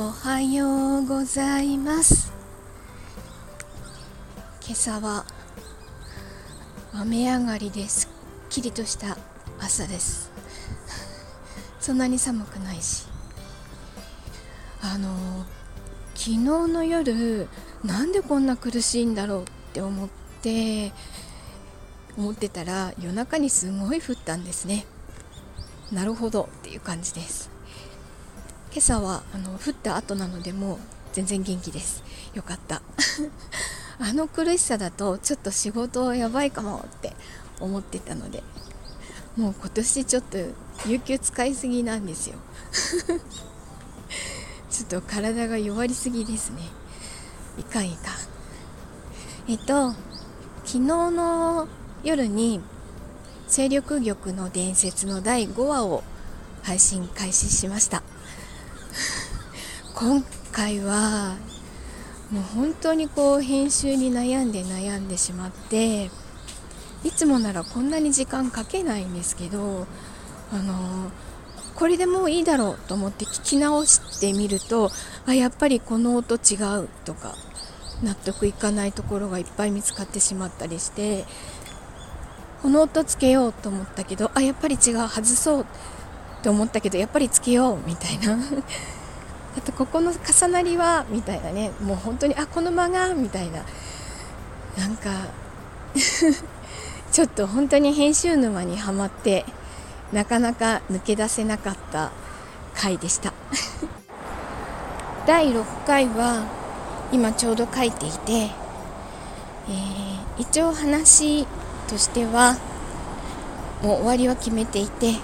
[0.00, 2.32] おはようございます。
[4.62, 5.26] 今朝は
[6.92, 9.18] 雨上がりですっきりとした
[9.58, 10.30] 朝です。
[11.82, 13.06] そんなに寒くないし。
[14.82, 15.44] あの
[16.14, 17.48] 昨日の夜
[17.82, 20.08] なんでこんな苦しいんだろうって思っ
[20.42, 20.92] て
[22.16, 24.86] 思ってたら夜中にすごい降ったんですね。
[25.90, 27.57] なるほどっていう感じです。
[28.70, 30.78] 今朝はあの降った後なのでもう
[31.12, 32.02] 全然元気です。
[32.34, 32.82] よかった。
[34.00, 37.16] あの苦しさだとちょっと仕事やばいかもって
[37.58, 38.44] 思ってたので
[39.36, 40.38] もう今年ちょっと
[40.86, 42.36] 有給使いすぎなんですよ。
[44.70, 46.62] ちょっと体が弱りすぎですね。
[47.58, 48.14] いかんいかん。
[49.50, 49.92] えっと
[50.64, 51.66] 昨日の
[52.04, 52.60] 夜に
[53.48, 56.04] 勢力玉の伝説の第5話を
[56.62, 58.02] 配信開始しました。
[59.98, 61.34] 今回は
[62.30, 66.04] もう本当にこう編集に悩んで悩んでしまって
[67.02, 69.88] いつもならこんなに時間かけないんですけど
[70.52, 71.10] あの
[71.74, 74.90] これでもういいだろうと思って聞き直してみると
[75.26, 77.34] あやっぱりこの音違うとか
[78.04, 81.24] 納得いかないところがいっぱい見つかってしまったりして
[82.62, 85.64] この音つけようと思ったけどあやっぱり違う外そうっ
[86.42, 88.38] て思ったけどやっぱりつけようみたいな。
[89.56, 93.62] あとここの重なりはみたいなねもう本当にあこの間がみたいな。
[94.78, 95.10] なんか
[97.10, 99.44] ちょっと本当に編集沼にはまって
[100.12, 102.12] なかなか抜け出せなかった
[102.74, 103.32] 回でした。
[105.26, 106.44] 第6回は
[107.10, 108.50] 今ちょうど書いていて、えー、
[110.38, 111.46] 一応話
[111.88, 112.56] としては
[113.82, 115.16] もう終わりは決めていて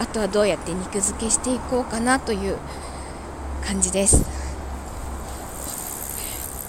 [0.00, 2.58] あとはどうやって肉付けしていこうかなという
[3.66, 4.24] 感じです。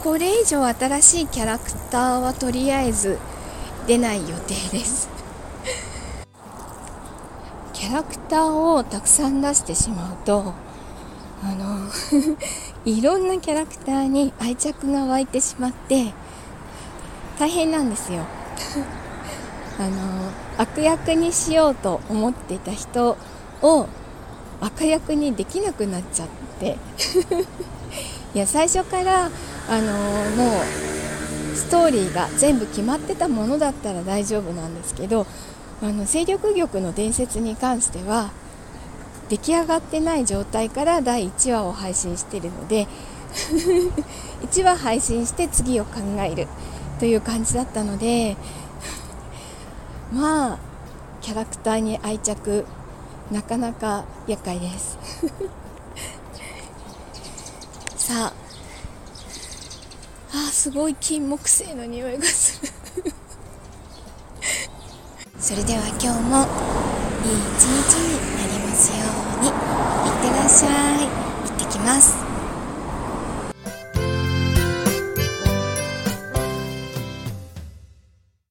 [0.03, 3.18] これ以上新しいキャラクターはとりあえず
[3.88, 5.09] 出ない予定です。
[7.74, 10.53] キャラクターをたくさん出してしまうと
[11.44, 11.88] あの
[12.86, 16.14] いろんなキャラクターに愛着が湧いてしまって
[17.38, 18.24] 大変なんですよ。
[19.78, 23.18] あの悪役にしようと思ってた人
[23.62, 23.88] を
[24.62, 26.28] 悪役にできなくなっちゃっ
[26.60, 26.78] て。
[28.34, 29.30] いや最初から
[29.70, 29.94] あの
[30.36, 30.62] も
[31.54, 35.26] うストーリーが全部決まってたものだったら大丈夫なんですけど
[35.82, 38.32] あの勢力玉の伝説に関しては
[39.30, 42.88] 出来上がってない状態から第1話を配信してるので
[44.52, 46.48] 1話配信して次を考える
[47.00, 48.36] という感じだったので
[50.14, 50.58] まあ
[51.22, 52.66] キャラクターに愛着
[53.31, 54.97] なかなか厄介です。
[57.97, 58.34] さあ。
[60.34, 62.72] あすごい金木犀の匂いがする。
[65.40, 66.41] それでは今日も
[67.24, 68.96] いい一日になりますよ
[69.40, 69.47] うに。
[69.47, 69.53] いっ
[70.22, 70.69] てらっしゃ
[71.02, 71.07] い。
[71.07, 72.25] 行ってきます。